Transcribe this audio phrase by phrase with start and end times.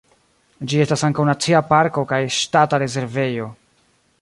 [0.71, 3.51] Ĝi estas ankaŭ nacia parko kaj ŝtata rezervejo.